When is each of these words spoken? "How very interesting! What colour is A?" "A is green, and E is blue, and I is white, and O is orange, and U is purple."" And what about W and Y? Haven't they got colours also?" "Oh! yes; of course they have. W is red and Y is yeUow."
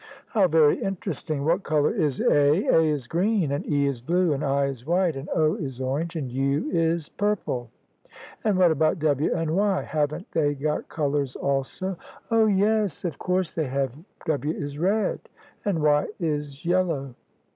"How 0.33 0.47
very 0.47 0.81
interesting! 0.81 1.45
What 1.45 1.61
colour 1.61 1.93
is 1.93 2.19
A?" 2.21 2.25
"A 2.65 2.79
is 2.79 3.05
green, 3.05 3.51
and 3.51 3.63
E 3.67 3.85
is 3.85 4.01
blue, 4.01 4.33
and 4.33 4.43
I 4.43 4.65
is 4.65 4.83
white, 4.83 5.15
and 5.15 5.29
O 5.35 5.53
is 5.57 5.79
orange, 5.79 6.15
and 6.15 6.31
U 6.31 6.71
is 6.71 7.07
purple."" 7.07 7.69
And 8.43 8.57
what 8.57 8.71
about 8.71 8.97
W 8.97 9.31
and 9.35 9.55
Y? 9.55 9.83
Haven't 9.83 10.25
they 10.31 10.55
got 10.55 10.89
colours 10.89 11.35
also?" 11.35 11.97
"Oh! 12.31 12.47
yes; 12.47 13.05
of 13.05 13.19
course 13.19 13.53
they 13.53 13.67
have. 13.67 13.93
W 14.25 14.55
is 14.55 14.79
red 14.79 15.19
and 15.65 15.83
Y 15.83 16.07
is 16.19 16.55
yeUow." 16.65 17.13